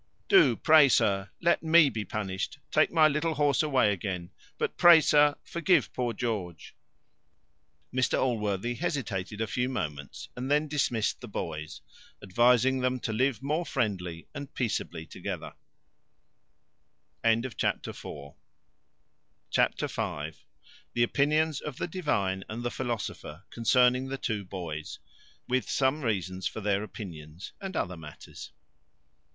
Do, 0.27 0.55
pray, 0.55 0.89
sir, 0.89 1.29
let 1.43 1.61
me 1.61 1.87
be 1.91 2.03
punished; 2.05 2.57
take 2.71 2.89
my 2.91 3.07
little 3.07 3.35
horse 3.35 3.61
away 3.61 3.93
again; 3.93 4.31
but 4.57 4.75
pray, 4.75 4.99
sir, 4.99 5.35
forgive 5.43 5.93
poor 5.93 6.11
George." 6.11 6.73
Mr 7.93 8.19
Allworthy 8.19 8.73
hesitated 8.73 9.39
a 9.41 9.45
few 9.45 9.69
moments, 9.69 10.29
and 10.35 10.49
then 10.49 10.67
dismissed 10.67 11.21
the 11.21 11.27
boys, 11.27 11.81
advising 12.23 12.79
them 12.79 12.99
to 13.01 13.13
live 13.13 13.43
more 13.43 13.63
friendly 13.63 14.27
and 14.33 14.55
peaceably 14.55 15.05
together. 15.05 15.53
Chapter 17.23 17.91
v. 18.01 18.31
The 20.95 21.03
opinions 21.03 21.61
of 21.61 21.77
the 21.77 21.87
divine 21.87 22.43
and 22.49 22.63
the 22.63 22.71
philosopher 22.71 23.43
concerning 23.51 24.07
the 24.07 24.17
two 24.17 24.45
boys; 24.45 24.97
with 25.47 25.69
some 25.69 26.01
reasons 26.01 26.47
for 26.47 26.59
their 26.59 26.81
opinions, 26.81 27.51
and 27.61 27.75
other 27.75 27.97
matters. 27.97 28.51